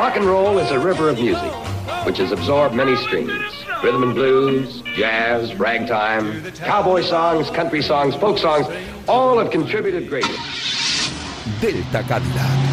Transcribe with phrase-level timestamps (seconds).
[0.00, 1.52] Rock and roll is a river of music,
[2.06, 3.52] which has absorbed many streams.
[3.84, 8.66] Rhythm and blues, jazz, ragtime, cowboy songs, country songs, folk songs,
[9.06, 10.38] all have contributed greatly.
[11.60, 12.69] Delta Cadillac.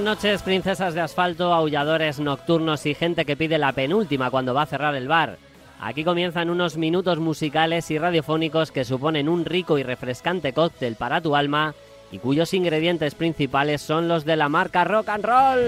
[0.00, 4.62] Buenas noches, princesas de asfalto, aulladores nocturnos y gente que pide la penúltima cuando va
[4.62, 5.36] a cerrar el bar.
[5.78, 11.20] Aquí comienzan unos minutos musicales y radiofónicos que suponen un rico y refrescante cóctel para
[11.20, 11.74] tu alma
[12.10, 15.60] y cuyos ingredientes principales son los de la marca Rock and Roll.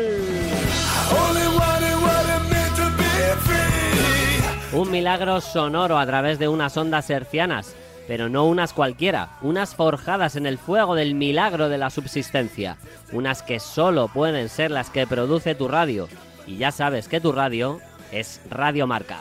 [4.73, 7.77] Un milagro sonoro a través de unas ondas hercianas
[8.13, 12.77] pero no unas cualquiera, unas forjadas en el fuego del milagro de la subsistencia,
[13.11, 16.11] unas que solo pueden ser las que produce tu radio.
[16.47, 19.17] Y ya sabes que tu radio es Radio Marca.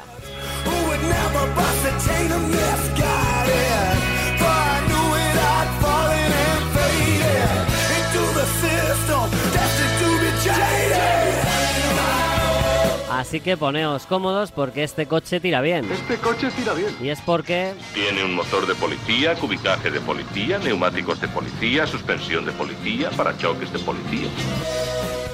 [13.21, 15.87] Así que poneos cómodos porque este coche tira bien.
[15.91, 16.89] Este coche tira bien.
[16.99, 17.75] Y es porque...
[17.93, 23.71] Tiene un motor de policía, cubicaje de policía, neumáticos de policía, suspensión de policía, parachoques
[23.71, 24.27] de policía.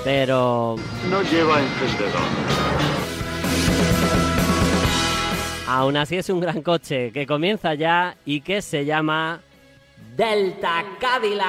[0.03, 0.75] Pero...
[1.09, 2.21] No lleva encendedor.
[5.69, 9.39] Aún así es un gran coche que comienza ya y que se llama
[10.17, 11.47] Delta Cadillac.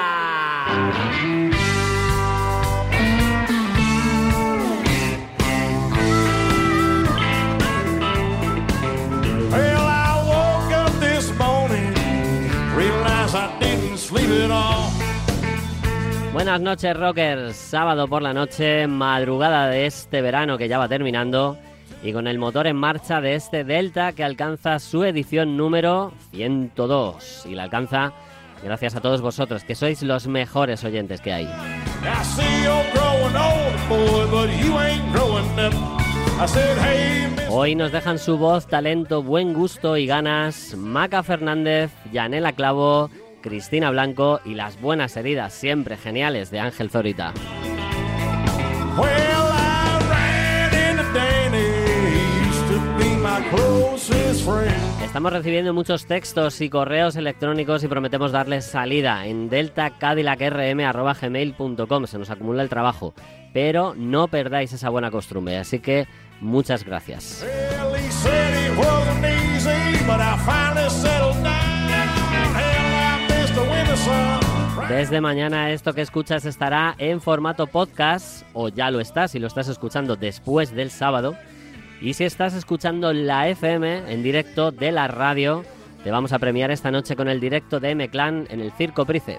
[16.32, 17.56] Buenas noches, rockers.
[17.56, 21.58] Sábado por la noche, madrugada de este verano que ya va terminando
[22.02, 27.44] y con el motor en marcha de este Delta que alcanza su edición número 102
[27.46, 28.12] y la alcanza
[28.62, 31.48] gracias a todos vosotros que sois los mejores oyentes que hay.
[37.50, 43.10] Hoy nos dejan su voz, talento, buen gusto y ganas Maca Fernández, Yanela Clavo,
[43.40, 47.34] Cristina Blanco y las buenas heridas siempre geniales de Ángel Zorita.
[55.04, 62.06] Estamos recibiendo muchos textos y correos electrónicos y prometemos darles salida en deltacadillacrm.gmail.com.
[62.06, 63.14] Se nos acumula el trabajo,
[63.52, 66.06] pero no perdáis esa buena costumbre, así que
[66.40, 67.44] muchas gracias.
[74.88, 79.46] Desde mañana esto que escuchas estará en formato podcast, o ya lo estás si lo
[79.46, 81.36] estás escuchando después del sábado.
[82.00, 85.64] Y si estás escuchando la FM en directo de la radio,
[86.04, 89.38] te vamos a premiar esta noche con el directo de M-Clan en el Circo Price.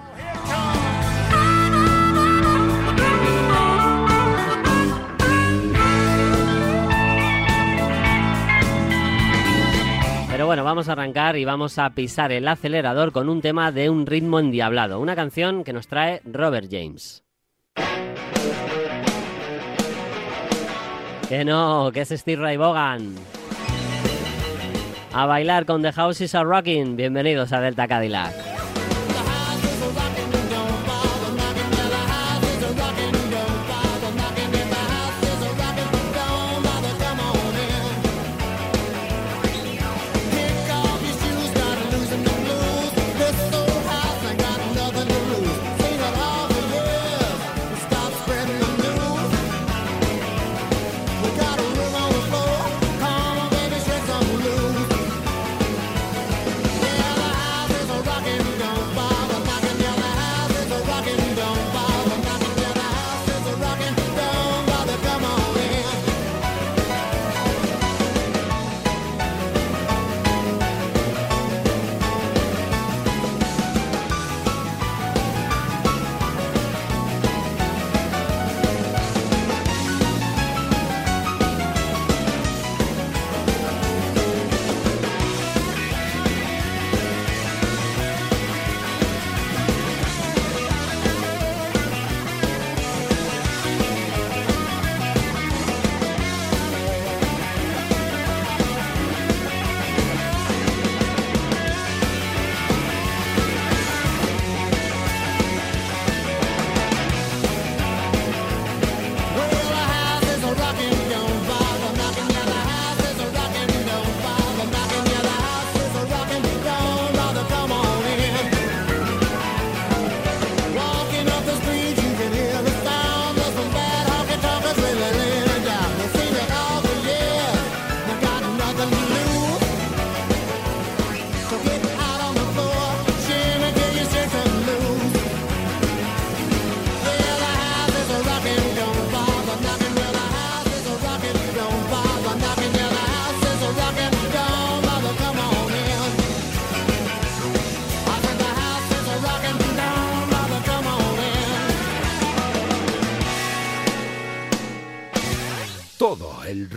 [10.50, 14.04] Bueno, vamos a arrancar y vamos a pisar el acelerador con un tema de un
[14.04, 17.22] ritmo endiablado, una canción que nos trae Robert James.
[21.28, 23.14] Que no, que es Steve Ray Vaughan.
[25.12, 26.96] A bailar con The Houses Are Rocking.
[26.96, 28.49] Bienvenidos a Delta Cadillac.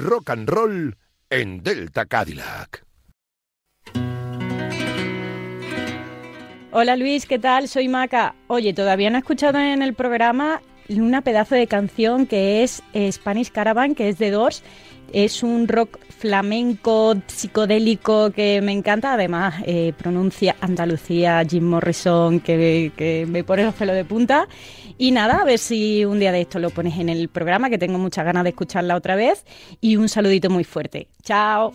[0.03, 0.95] Rock and roll
[1.29, 2.83] en Delta Cadillac.
[6.71, 7.67] Hola Luis, ¿qué tal?
[7.67, 8.35] Soy Maca.
[8.47, 13.51] Oye, todavía no he escuchado en el programa una pedazo de canción que es Spanish
[13.51, 14.63] Caravan, que es de Doors.
[15.13, 19.13] Es un rock flamenco, psicodélico que me encanta.
[19.13, 24.47] Además, eh, pronuncia Andalucía, Jim Morrison, que, que me pone los pelos de punta.
[24.97, 27.77] Y nada, a ver si un día de esto lo pones en el programa, que
[27.77, 29.45] tengo muchas ganas de escucharla otra vez.
[29.81, 31.07] Y un saludito muy fuerte.
[31.23, 31.73] Chao.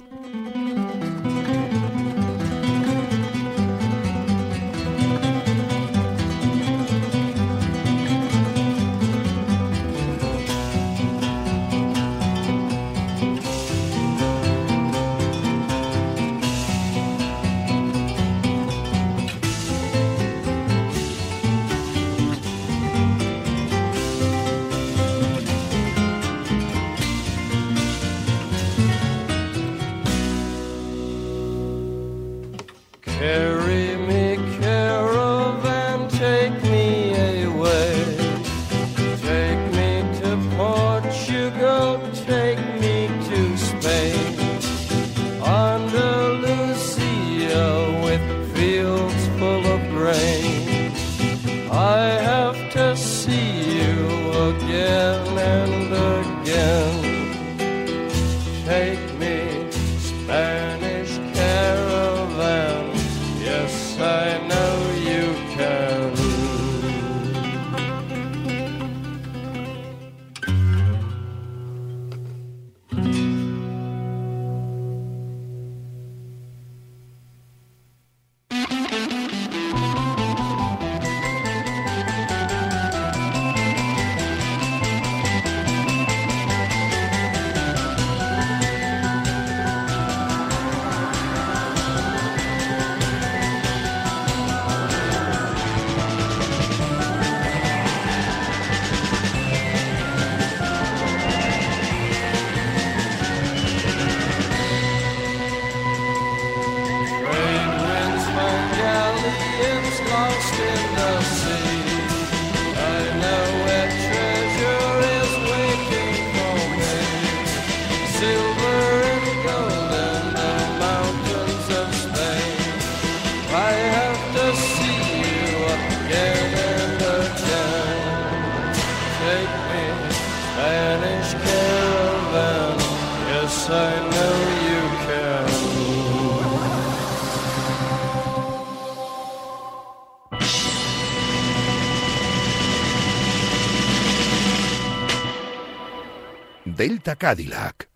[147.16, 147.88] Cadillac.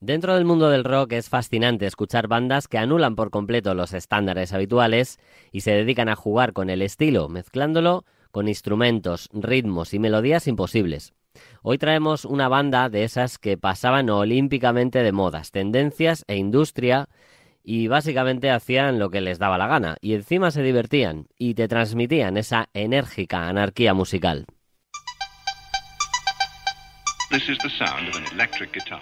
[0.00, 4.52] Dentro del mundo del rock es fascinante escuchar bandas que anulan por completo los estándares
[4.52, 5.20] habituales
[5.52, 11.12] y se dedican a jugar con el estilo, mezclándolo con instrumentos, ritmos y melodías imposibles.
[11.62, 17.08] Hoy traemos una banda de esas que pasaban olímpicamente de modas, tendencias e industria
[17.62, 21.68] y básicamente hacían lo que les daba la gana y encima se divertían y te
[21.68, 24.46] transmitían esa enérgica anarquía musical.
[27.32, 29.00] This is the sound of an electric guitar.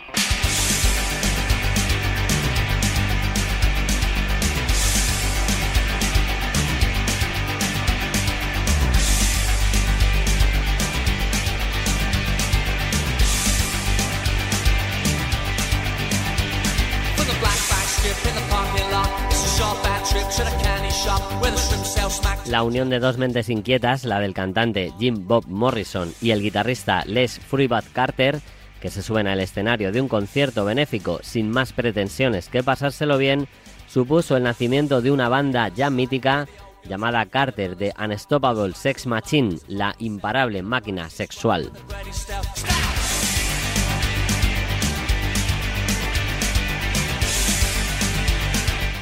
[22.47, 27.05] La unión de dos mentes inquietas, la del cantante Jim Bob Morrison y el guitarrista
[27.07, 28.41] Les Freebat Carter,
[28.81, 33.47] que se suben al escenario de un concierto benéfico sin más pretensiones que pasárselo bien,
[33.89, 36.49] supuso el nacimiento de una banda ya mítica
[36.85, 41.71] llamada Carter de Unstoppable Sex Machine, la imparable máquina sexual.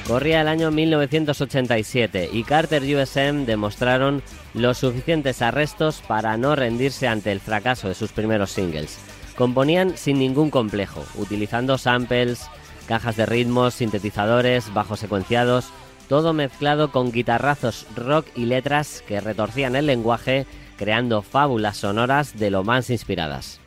[0.08, 4.22] Corría el año 1987 y Carter USM demostraron
[4.54, 8.98] los suficientes arrestos para no rendirse ante el fracaso de sus primeros singles.
[9.36, 12.48] Componían sin ningún complejo, utilizando samples,
[12.86, 15.66] cajas de ritmos, sintetizadores, bajos secuenciados,
[16.08, 20.46] todo mezclado con guitarrazos rock y letras que retorcían el lenguaje,
[20.78, 23.60] creando fábulas sonoras de lo más inspiradas.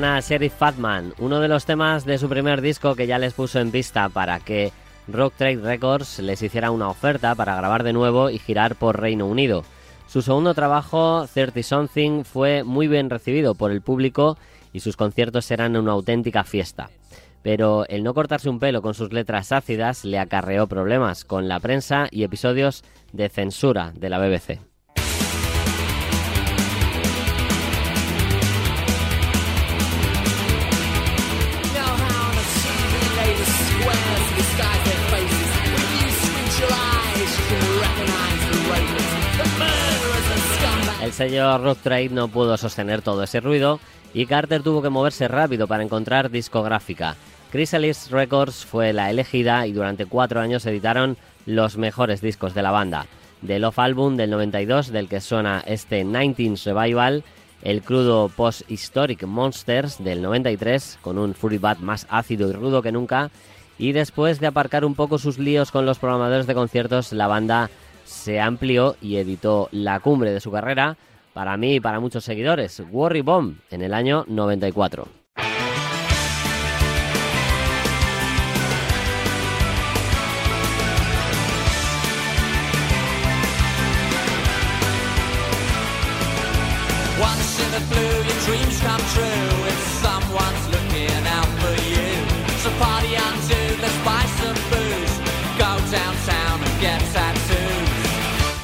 [0.00, 3.60] Suena Sheriff Fatman, uno de los temas de su primer disco que ya les puso
[3.60, 4.72] en pista para que
[5.06, 9.26] Rock Trade Records les hiciera una oferta para grabar de nuevo y girar por Reino
[9.26, 9.62] Unido.
[10.06, 14.38] Su segundo trabajo, 30 Something, fue muy bien recibido por el público
[14.72, 16.88] y sus conciertos eran una auténtica fiesta.
[17.42, 21.60] Pero el no cortarse un pelo con sus letras ácidas le acarreó problemas con la
[21.60, 24.69] prensa y episodios de censura de la BBC.
[41.20, 43.78] Sello Rock Trade no pudo sostener todo ese ruido
[44.14, 47.14] y Carter tuvo que moverse rápido para encontrar discográfica.
[47.52, 52.70] Chrysalis Records fue la elegida y durante cuatro años editaron los mejores discos de la
[52.70, 53.04] banda.
[53.42, 57.22] Del Off Album del 92, del que suena este 19 Revival,
[57.60, 62.92] el crudo Post-Historic Monsters del 93, con un Fury Bat más ácido y rudo que
[62.92, 63.30] nunca,
[63.78, 67.68] y después de aparcar un poco sus líos con los programadores de conciertos, la banda
[68.06, 70.96] se amplió y editó la cumbre de su carrera,
[71.32, 75.08] para mí y para muchos seguidores, Worry Bomb, en el año 94.
[87.22, 87.70] Once in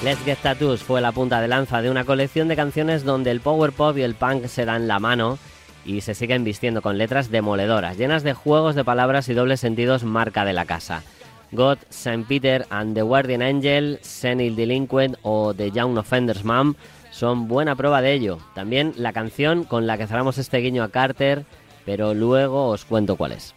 [0.07, 3.41] Let's Get Tattoos fue la punta de lanza de una colección de canciones donde el
[3.41, 5.37] power pop y el punk se dan la mano
[5.85, 10.05] y se siguen vistiendo con letras demoledoras, llenas de juegos de palabras y dobles sentidos
[10.05, 11.03] marca de la casa.
[11.51, 12.25] God, St.
[12.29, 16.77] Peter and the Guardian Angel, Senile Delinquent o The Young Offender's Mom
[17.11, 18.39] son buena prueba de ello.
[18.55, 21.45] También la canción con la que cerramos este guiño a Carter,
[21.85, 23.57] pero luego os cuento cuál es.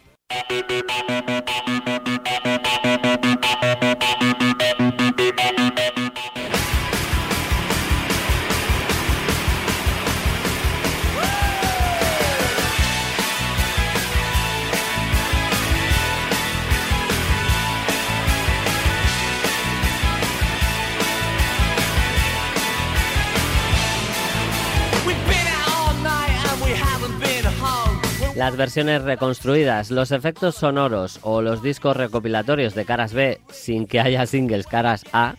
[28.60, 34.26] Versiones reconstruidas, los efectos sonoros o los discos recopilatorios de caras B sin que haya
[34.26, 35.36] singles caras A,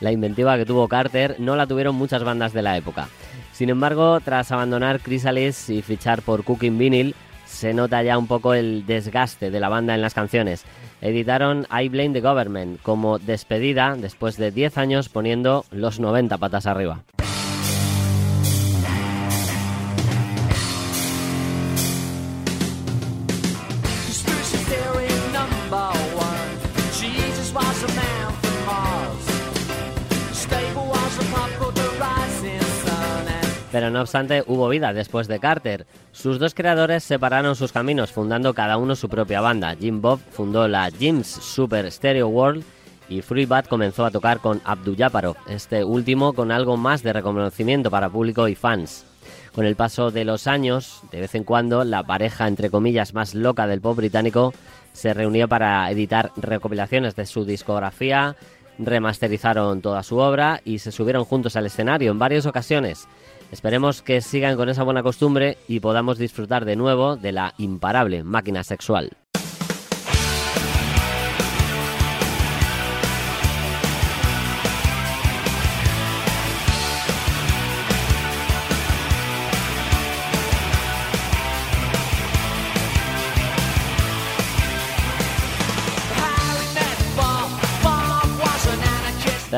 [0.00, 3.06] la inventiva que tuvo Carter no la tuvieron muchas bandas de la época.
[3.52, 8.52] Sin embargo, tras abandonar Chrysalis y fichar por Cooking Vinyl, se nota ya un poco
[8.52, 10.64] el desgaste de la banda en las canciones.
[11.00, 16.66] Editaron I Blame the Government como despedida después de 10 años poniendo los 90 patas
[16.66, 17.04] arriba.
[33.76, 35.86] Pero no obstante, hubo vida después de Carter.
[36.10, 39.76] Sus dos creadores separaron sus caminos, fundando cada uno su propia banda.
[39.78, 42.64] Jim Bob fundó la Jim's Super Stereo World
[43.10, 47.90] y Freebad comenzó a tocar con Abdul Jabbarov, este último con algo más de reconocimiento
[47.90, 49.04] para público y fans.
[49.54, 53.34] Con el paso de los años, de vez en cuando, la pareja, entre comillas, más
[53.34, 54.54] loca del pop británico
[54.94, 58.36] se reunió para editar recopilaciones de su discografía,
[58.78, 63.06] remasterizaron toda su obra y se subieron juntos al escenario en varias ocasiones.
[63.52, 68.24] Esperemos que sigan con esa buena costumbre y podamos disfrutar de nuevo de la imparable
[68.24, 69.16] máquina sexual.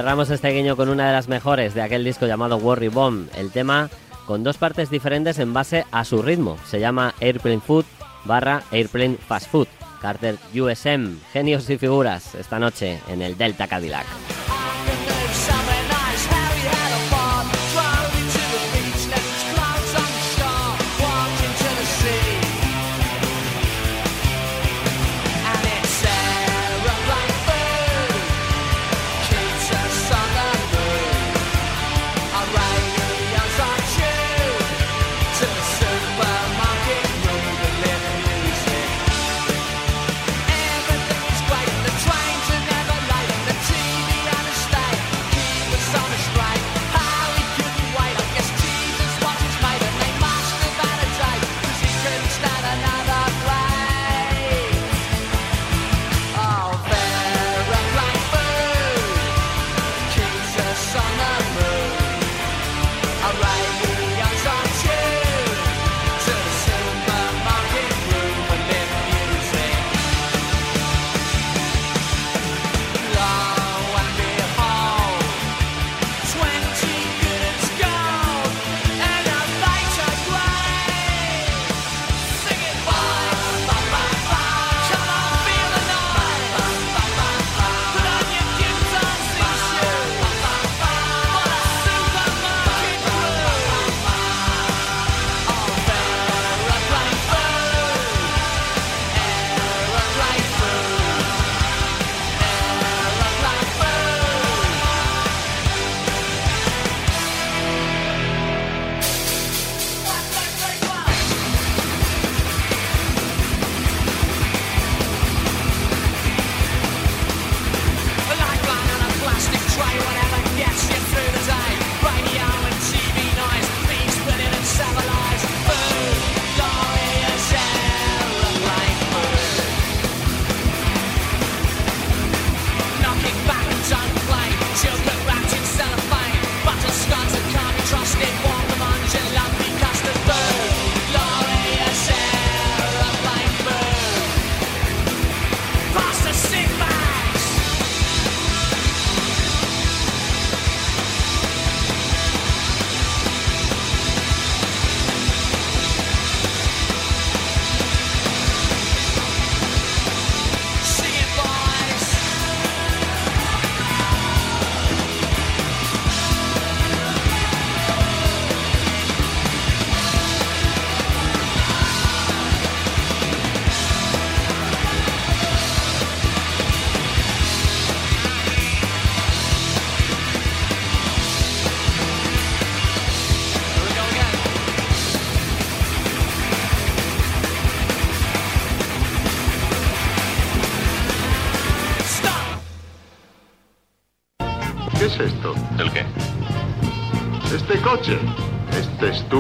[0.09, 3.51] Cerramos este guiño con una de las mejores de aquel disco llamado Worry Bomb, el
[3.51, 3.91] tema
[4.25, 6.57] con dos partes diferentes en base a su ritmo.
[6.65, 7.85] Se llama Airplane Food
[8.25, 9.69] barra Airplane Fast Food.
[10.01, 14.07] Carter USM, genios y figuras, esta noche en el Delta Cadillac.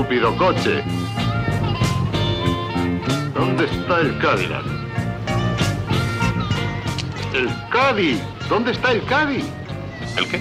[0.09, 0.83] Estúpido coche.
[3.35, 4.65] ¿Dónde está el Cadillac?
[7.35, 8.21] ¡El Caddy!
[8.49, 9.45] ¿Dónde está el Caddy?
[10.17, 10.41] ¿El qué?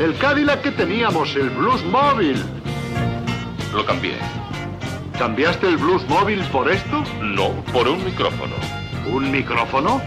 [0.00, 2.42] El Cadillac que teníamos, el Blues Móvil.
[3.72, 4.16] Lo cambié.
[5.16, 7.04] ¿Cambiaste el Blues Móvil por esto?
[7.20, 8.56] No, por un micrófono.
[9.12, 10.02] ¿Un micrófono?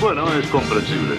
[0.00, 1.16] Bueno, es comprensible.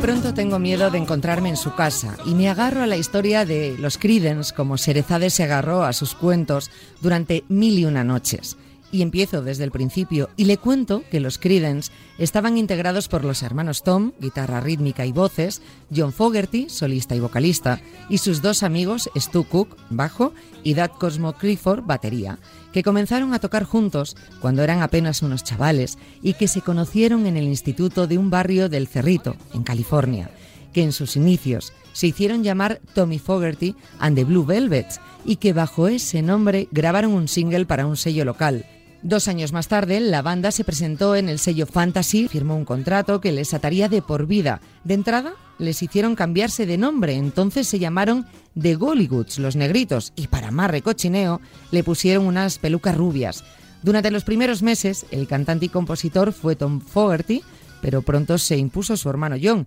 [0.00, 3.76] Pronto tengo miedo de encontrarme en su casa y me agarro a la historia de
[3.78, 6.70] los Creedence como Serezade se agarró a sus cuentos
[7.02, 8.56] durante mil y una noches.
[8.92, 13.42] Y empiezo desde el principio y le cuento que los Creedence estaban integrados por los
[13.42, 15.62] hermanos Tom, guitarra rítmica y voces,
[15.94, 20.32] John Fogerty, solista y vocalista, y sus dos amigos Stu Cook, bajo,
[20.64, 22.38] y Dad Cosmo Clifford, batería,
[22.72, 27.36] que comenzaron a tocar juntos cuando eran apenas unos chavales y que se conocieron en
[27.36, 30.30] el instituto de un barrio del Cerrito, en California,
[30.72, 35.52] que en sus inicios se hicieron llamar Tommy Fogerty and the Blue Velvets y que
[35.52, 38.64] bajo ese nombre grabaron un single para un sello local.
[39.02, 43.20] Dos años más tarde, la banda se presentó en el sello Fantasy, firmó un contrato
[43.20, 44.60] que les ataría de por vida.
[44.84, 48.26] De entrada, les hicieron cambiarse de nombre, entonces se llamaron
[48.60, 53.42] The Gollywoods, los negritos, y para más recochineo, le pusieron unas pelucas rubias.
[53.82, 57.42] Durante los primeros meses, el cantante y compositor fue Tom Fogerty,
[57.80, 59.66] pero pronto se impuso su hermano John.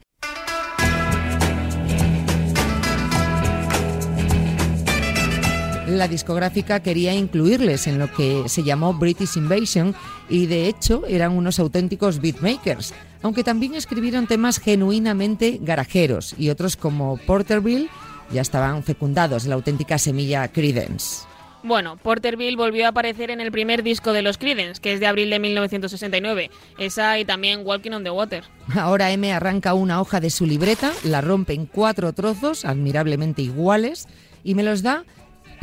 [5.93, 9.93] La discográfica quería incluirles en lo que se llamó British Invasion
[10.27, 16.77] y de hecho eran unos auténticos beatmakers, aunque también escribieron temas genuinamente garajeros y otros
[16.77, 17.89] como Porterville
[18.31, 21.27] ya estaban fecundados, la auténtica semilla Creedence.
[21.61, 25.05] Bueno, Porterville volvió a aparecer en el primer disco de los Creedence, que es de
[25.05, 26.49] abril de 1969.
[26.79, 28.43] Esa y también Walking on the Water.
[28.75, 34.07] Ahora M arranca una hoja de su libreta, la rompe en cuatro trozos admirablemente iguales
[34.43, 35.05] y me los da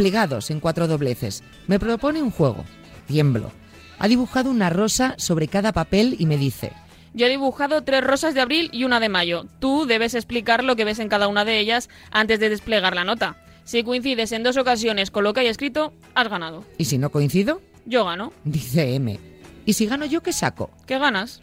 [0.01, 1.45] plegados en cuatro dobleces.
[1.67, 2.65] Me propone un juego.
[3.07, 3.53] Tiemblo.
[3.99, 6.73] Ha dibujado una rosa sobre cada papel y me dice,
[7.13, 9.45] Yo he dibujado tres rosas de abril y una de mayo.
[9.59, 13.05] Tú debes explicar lo que ves en cada una de ellas antes de desplegar la
[13.05, 13.37] nota.
[13.65, 16.65] Si coincides en dos ocasiones con lo que hay escrito, has ganado.
[16.79, 17.61] ¿y si no coincido?
[17.85, 18.33] Yo gano.
[18.45, 19.21] Dice M.
[19.67, 20.71] ¿Y si gano yo qué saco?
[20.87, 21.43] ¿Qué ganas?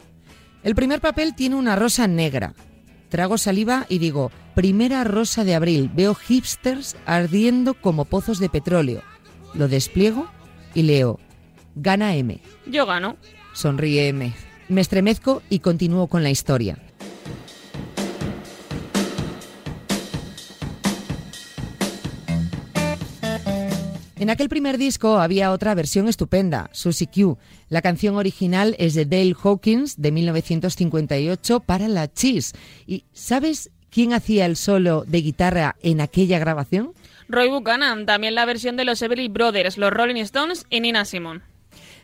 [0.64, 2.54] El primer papel tiene una rosa negra.
[3.08, 9.02] Trago saliva y digo, primera rosa de abril, veo hipsters ardiendo como pozos de petróleo.
[9.54, 10.28] Lo despliego
[10.74, 11.18] y leo,
[11.74, 12.40] gana M.
[12.66, 13.16] Yo gano.
[13.54, 14.34] Sonríe M.
[14.68, 16.78] Me estremezco y continúo con la historia.
[24.28, 27.38] En aquel primer disco había otra versión estupenda, Susie Q.
[27.70, 32.52] La canción original es de Dale Hawkins de 1958 para la Cheese.
[32.86, 36.92] ¿Y sabes quién hacía el solo de guitarra en aquella grabación?
[37.30, 41.40] Roy Buchanan, también la versión de los Everly Brothers, los Rolling Stones y Nina Simone.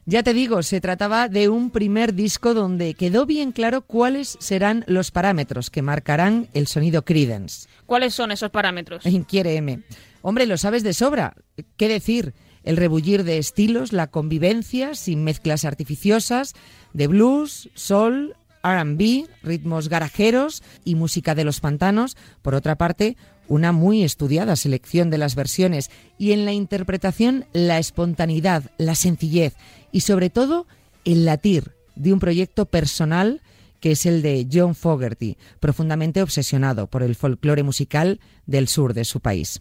[0.06, 4.84] Ya te digo, se trataba de un primer disco donde quedó bien claro cuáles serán
[4.86, 7.68] los parámetros que marcarán el sonido Creedence.
[7.86, 9.04] ¿Cuáles son esos parámetros?
[9.26, 9.80] Quiere M.
[10.20, 11.34] Hombre, lo sabes de sobra.
[11.78, 12.34] ¿Qué decir?
[12.64, 16.52] El rebullir de estilos, la convivencia sin mezclas artificiosas,
[16.92, 22.16] de blues, soul, RB, ritmos garajeros y música de los pantanos.
[22.42, 23.16] Por otra parte,
[23.48, 29.54] una muy estudiada selección de las versiones y en la interpretación la espontaneidad, la sencillez
[29.94, 30.66] y sobre todo
[31.04, 33.40] el latir de un proyecto personal
[33.78, 39.04] que es el de John Fogerty, profundamente obsesionado por el folclore musical del sur de
[39.04, 39.60] su país.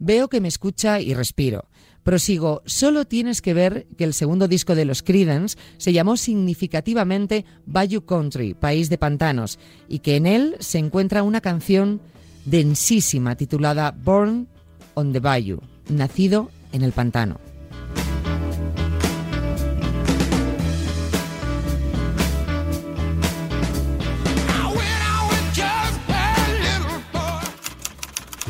[0.00, 1.68] Veo que me escucha y respiro.
[2.02, 7.44] Prosigo, solo tienes que ver que el segundo disco de los Creedence se llamó significativamente
[7.64, 12.00] Bayou Country, País de Pantanos, y que en él se encuentra una canción
[12.46, 14.48] densísima titulada Born
[14.94, 17.51] on the Bayou, nacido en el pantano.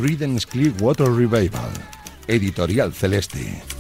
[0.03, 1.71] Creedence Clearwater Revival.
[2.27, 3.72] Editorial Celeste.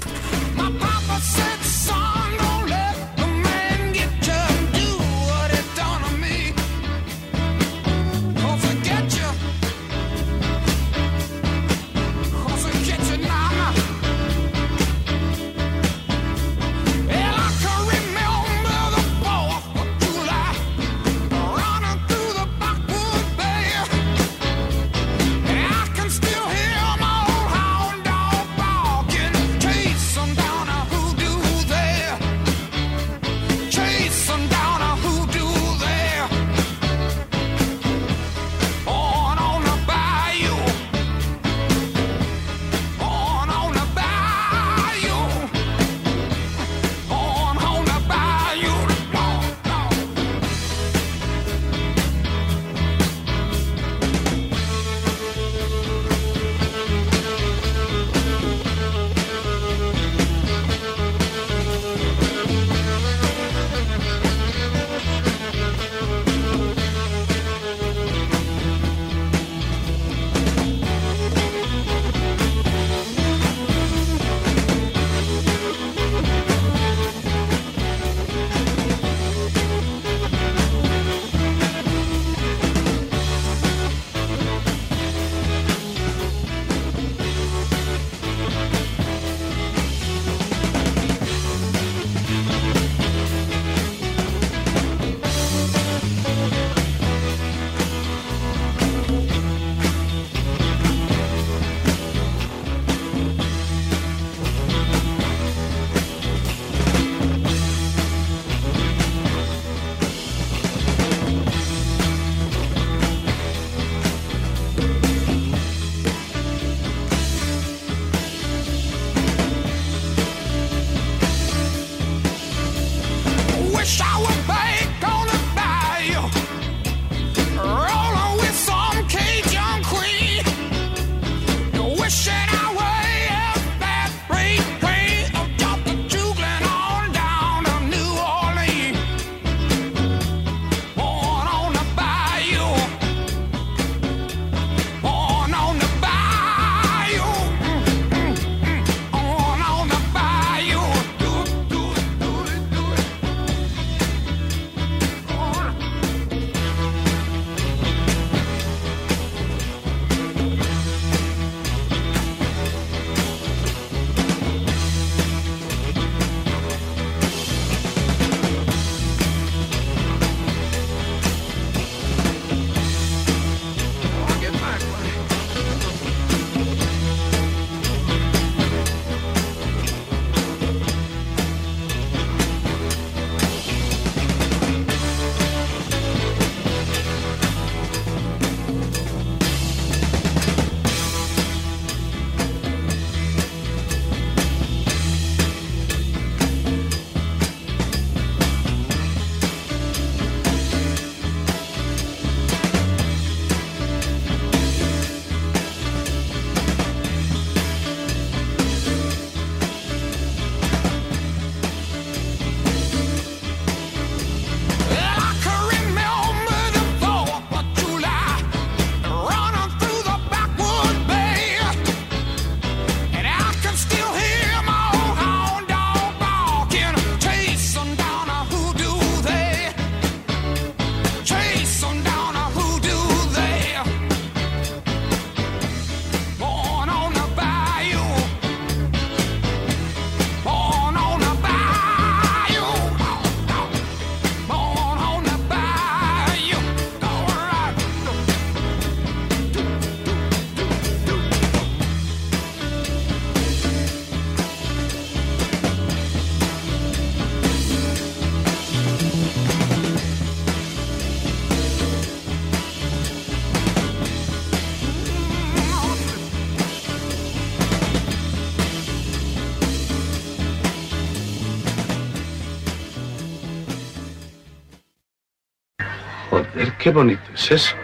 [276.82, 277.76] Qué bonito es eso.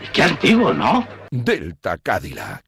[0.00, 1.04] Y qué antiguo, ¿no?
[1.32, 2.67] Delta Cadillac.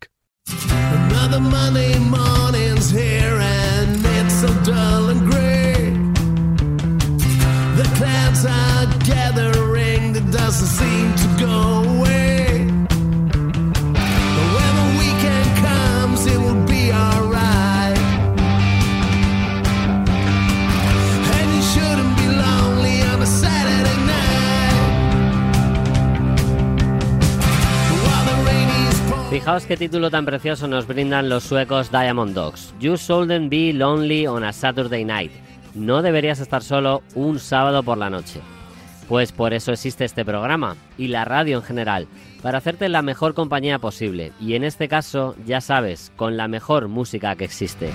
[29.41, 32.75] Fijaos qué título tan precioso nos brindan los suecos Diamond Dogs.
[32.79, 35.33] You shouldn't be lonely on a Saturday night.
[35.75, 38.43] No deberías estar solo un sábado por la noche.
[39.09, 42.07] Pues por eso existe este programa y la radio en general,
[42.43, 46.89] para hacerte la mejor compañía posible y en este caso, ya sabes, con la mejor
[46.89, 47.93] música que existe.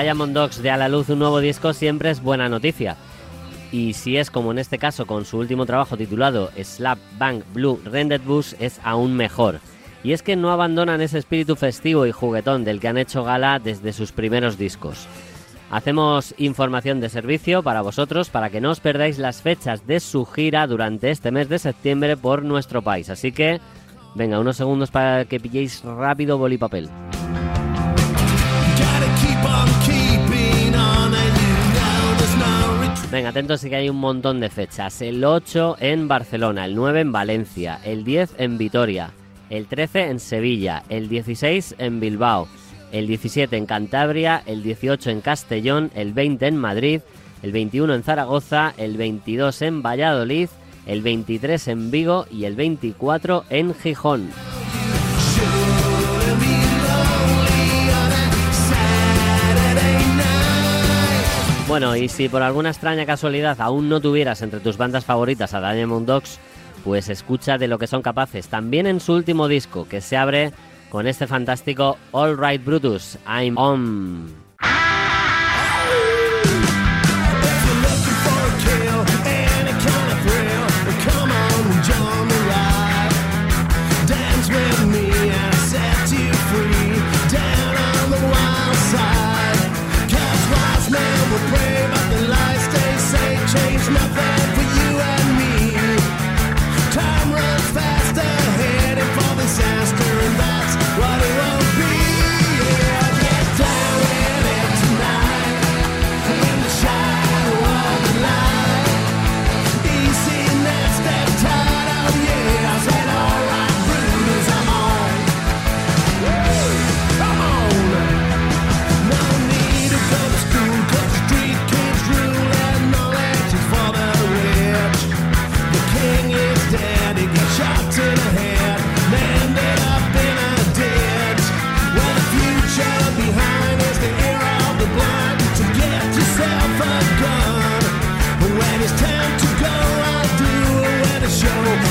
[0.00, 2.96] Diamond Dogs dé a la luz un nuevo disco siempre es buena noticia.
[3.72, 7.80] Y si es como en este caso con su último trabajo titulado Slap Bang Blue
[7.84, 9.60] Rendered Bus es aún mejor.
[10.04, 13.58] Y es que no abandonan ese espíritu festivo y juguetón del que han hecho gala
[13.58, 15.08] desde sus primeros discos.
[15.70, 20.24] Hacemos información de servicio para vosotros para que no os perdáis las fechas de su
[20.24, 23.10] gira durante este mes de septiembre por nuestro país.
[23.10, 23.60] Así que,
[24.14, 26.88] venga, unos segundos para que pilléis rápido boli papel.
[33.10, 35.00] Venga, atentos sí que hay un montón de fechas.
[35.00, 39.12] El 8 en Barcelona, el 9 en Valencia, el 10 en Vitoria,
[39.48, 42.48] el 13 en Sevilla, el 16 en Bilbao,
[42.92, 47.00] el 17 en Cantabria, el 18 en Castellón, el 20 en Madrid,
[47.42, 50.50] el 21 en Zaragoza, el 22 en Valladolid,
[50.86, 54.28] el 23 en Vigo y el 24 en Gijón.
[61.78, 65.60] Bueno, y si por alguna extraña casualidad aún no tuvieras entre tus bandas favoritas a
[65.60, 66.40] Diamond Dogs,
[66.82, 68.48] pues escucha de lo que son capaces.
[68.48, 70.52] También en su último disco, que se abre
[70.90, 74.47] con este fantástico All Right Brutus, I'm On.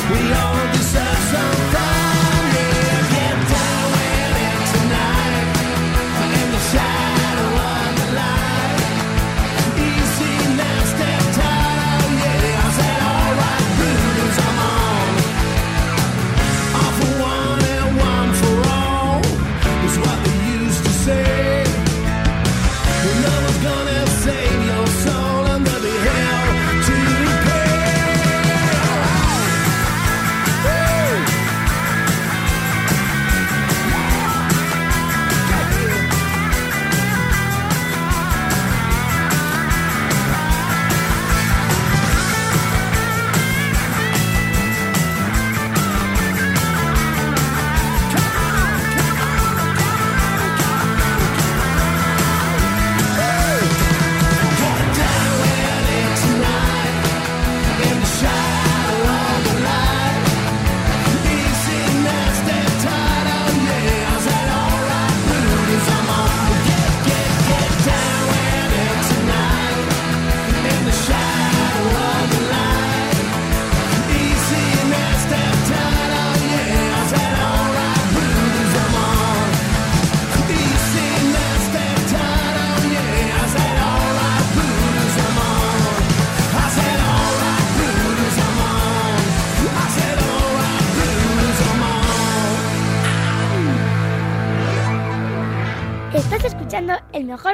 [0.09, 1.66] We all deserve some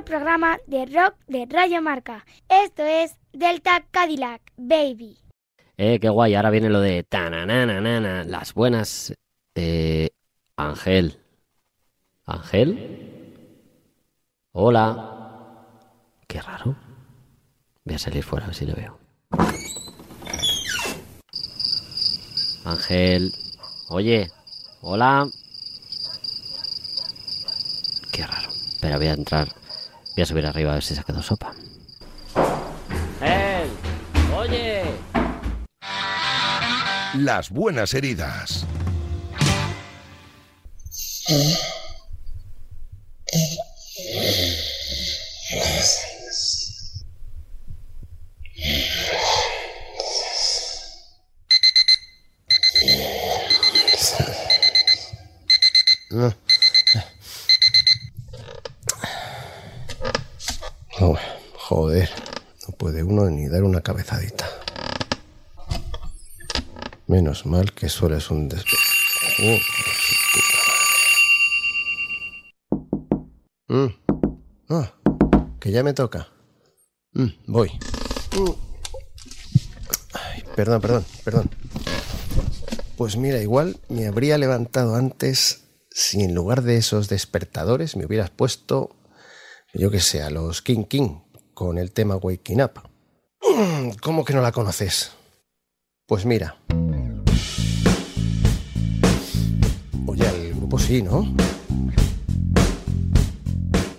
[0.04, 2.26] programa de rock de Radio Marca.
[2.50, 5.18] Esto es Delta Cadillac, baby.
[5.78, 9.14] Eh, qué guay, ahora viene lo de tananana, las buenas.
[9.56, 10.10] Eh,
[10.56, 11.20] Ángel.
[12.26, 13.36] ¿Ángel?
[14.52, 15.66] Hola.
[16.28, 16.76] Qué raro.
[17.84, 19.00] Voy a salir fuera a ver si lo veo.
[22.66, 23.34] Ángel.
[23.90, 24.32] Oye.
[24.82, 25.28] Hola.
[28.12, 28.50] Qué raro.
[28.80, 29.63] Pero voy a entrar.
[30.16, 31.54] Voy a subir arriba a ver si se ha quedado sopa.
[33.20, 33.70] ¡Ángel!
[34.36, 34.84] ¡Oye!
[37.16, 38.66] Las buenas heridas.
[56.16, 56.32] Ah.
[61.02, 61.18] Oh,
[61.74, 62.10] joder,
[62.68, 64.48] no puede uno ni dar una cabezadita.
[67.08, 68.78] Menos mal que solo es un despe...
[73.70, 73.74] Oh.
[73.74, 73.88] Mm.
[74.70, 74.94] Ah,
[75.60, 76.28] que ya me toca.
[77.14, 77.72] Mm, voy.
[80.56, 81.50] Perdón, perdón, perdón.
[82.98, 88.30] Pues mira, igual me habría levantado antes si en lugar de esos despertadores me hubieras
[88.30, 88.96] puesto,
[89.74, 91.24] yo que sé, a los King King
[91.54, 92.72] con el tema Waking Up.
[94.02, 95.12] ¿Cómo que no la conoces?
[96.06, 96.58] Pues mira.
[100.06, 101.26] Oye, al grupo sí, ¿no?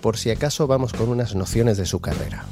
[0.01, 2.45] Por si acaso vamos con unas nociones de su carrera.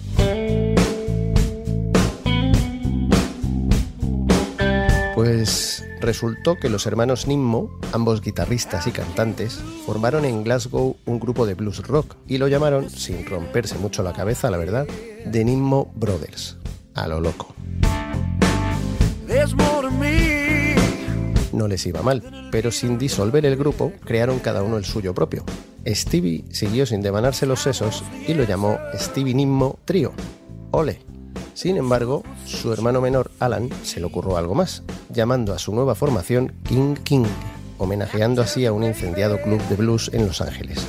[5.15, 5.72] Pues
[6.03, 11.55] resultó que los hermanos Nimmo, ambos guitarristas y cantantes, formaron en Glasgow un grupo de
[11.55, 14.85] blues rock y lo llamaron, sin romperse mucho la cabeza, la verdad,
[15.31, 16.57] The Nimmo Brothers.
[16.93, 17.55] A lo loco.
[21.53, 25.43] No les iba mal, pero sin disolver el grupo, crearon cada uno el suyo propio.
[25.87, 30.13] Stevie siguió sin devanarse los sesos y lo llamó Stevie Nimmo Trio.
[30.71, 31.12] Ole.
[31.53, 35.95] Sin embargo, su hermano menor, Alan, se le ocurrió algo más, llamando a su nueva
[35.95, 37.25] formación King King,
[37.77, 40.85] homenajeando así a un incendiado club de blues en Los Ángeles.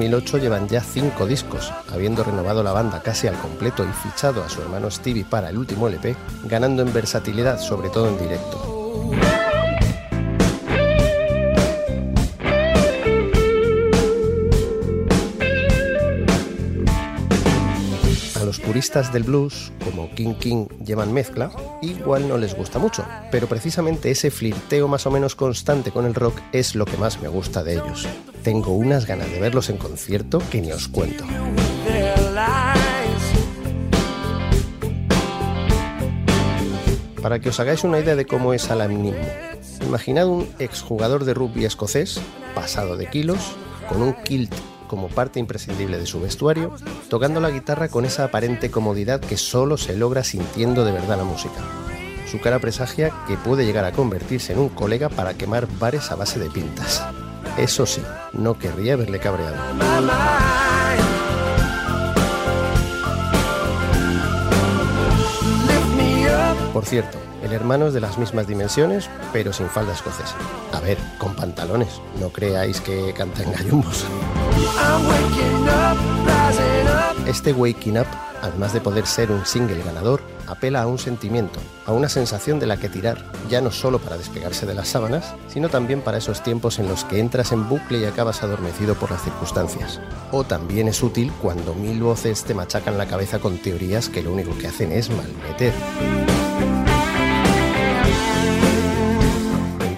[0.00, 4.48] 2008 llevan ya cinco discos, habiendo renovado la banda casi al completo y fichado a
[4.48, 8.80] su hermano Stevie para el último LP, ganando en versatilidad, sobre todo en directo.
[18.80, 21.50] Puristas del blues, como King King llevan mezcla,
[21.82, 26.14] igual no les gusta mucho, pero precisamente ese flirteo más o menos constante con el
[26.14, 28.08] rock es lo que más me gusta de ellos.
[28.42, 31.26] Tengo unas ganas de verlos en concierto que ni os cuento.
[37.20, 39.14] Para que os hagáis una idea de cómo es Alan
[39.82, 42.18] imaginad un exjugador de rugby escocés,
[42.54, 43.40] pasado de kilos,
[43.90, 44.54] con un kilt
[44.90, 46.74] como parte imprescindible de su vestuario,
[47.08, 51.22] tocando la guitarra con esa aparente comodidad que solo se logra sintiendo de verdad la
[51.22, 51.60] música.
[52.28, 56.16] Su cara presagia que puede llegar a convertirse en un colega para quemar bares a
[56.16, 57.04] base de pintas.
[57.56, 59.56] Eso sí, no querría verle cabreado.
[66.72, 70.34] Por cierto, el hermano es de las mismas dimensiones, pero sin falda escocesa.
[70.72, 74.04] A ver, con pantalones, no creáis que canta en gallumbos.
[77.26, 78.06] Este Waking Up,
[78.42, 82.66] además de poder ser un single ganador, apela a un sentimiento, a una sensación de
[82.66, 86.42] la que tirar, ya no solo para despegarse de las sábanas, sino también para esos
[86.42, 90.00] tiempos en los que entras en bucle y acabas adormecido por las circunstancias.
[90.32, 94.32] O también es útil cuando mil voces te machacan la cabeza con teorías que lo
[94.32, 95.72] único que hacen es malmeter.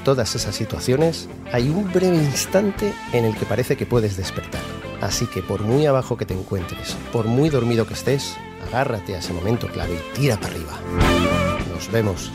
[0.05, 4.63] Todas esas situaciones hay un breve instante en el que parece que puedes despertar.
[5.01, 8.37] Así que por muy abajo que te encuentres, por muy dormido que estés,
[8.69, 10.81] agárrate a ese momento clave y tira para arriba.
[11.75, 12.31] Nos vemos.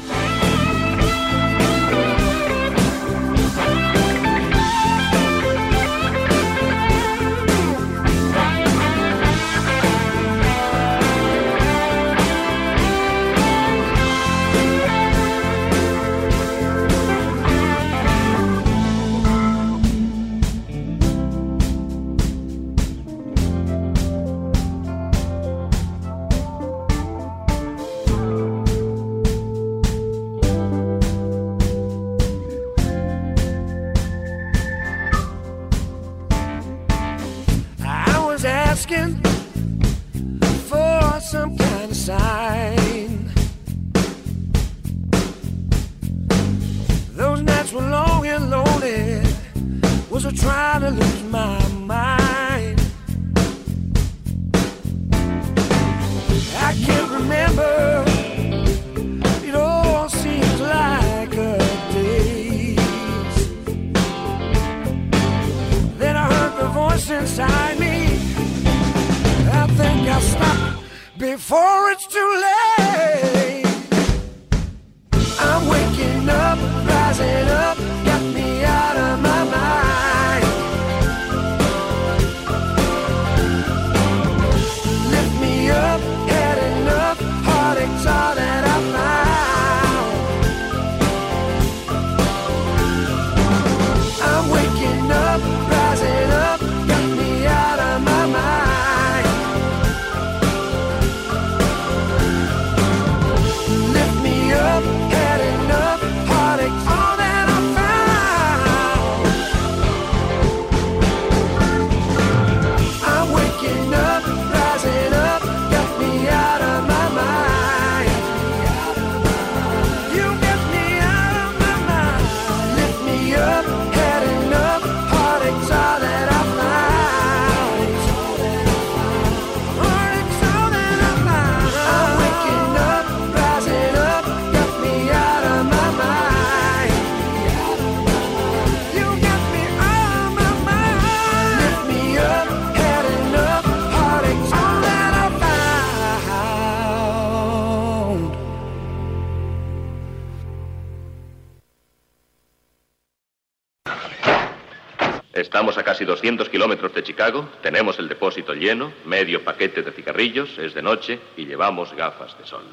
[156.07, 161.19] 200 kilómetros de Chicago, tenemos el depósito lleno, medio paquete de cigarrillos, es de noche
[161.35, 162.63] y llevamos gafas de sol.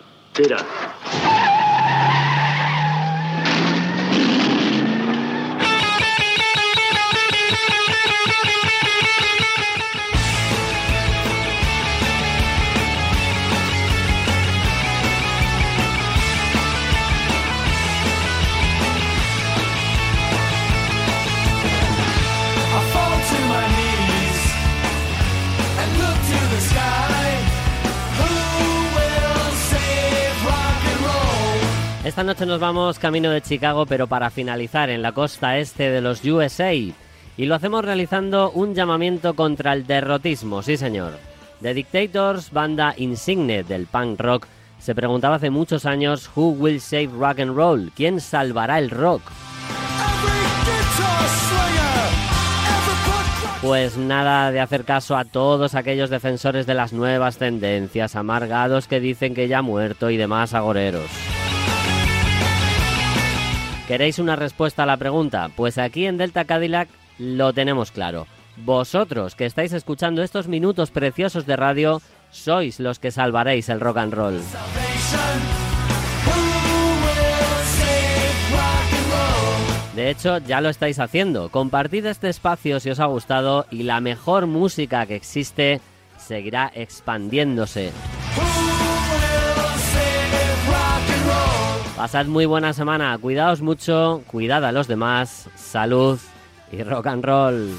[32.14, 36.00] Esta noche nos vamos camino de Chicago, pero para finalizar en la costa este de
[36.00, 36.72] los USA.
[36.72, 36.94] Y
[37.38, 41.14] lo hacemos realizando un llamamiento contra el derrotismo, sí señor.
[41.60, 44.46] The Dictators, banda insigne del punk rock,
[44.78, 47.90] se preguntaba hace muchos años Who will save rock and roll?
[47.96, 49.22] ¿Quién salvará el rock?
[53.60, 59.00] Pues nada de hacer caso a todos aquellos defensores de las nuevas tendencias, amargados que
[59.00, 61.33] dicen que ya ha muerto y demás agoreros.
[63.86, 65.50] ¿Queréis una respuesta a la pregunta?
[65.54, 68.26] Pues aquí en Delta Cadillac lo tenemos claro.
[68.56, 73.98] Vosotros que estáis escuchando estos minutos preciosos de radio, sois los que salvaréis el rock
[73.98, 74.40] and roll.
[79.94, 81.50] De hecho, ya lo estáis haciendo.
[81.50, 85.80] Compartid este espacio si os ha gustado y la mejor música que existe
[86.16, 87.92] seguirá expandiéndose.
[91.96, 96.18] Pasad muy buena semana, cuidaos mucho, cuidad a los demás, salud
[96.72, 97.70] y rock and roll.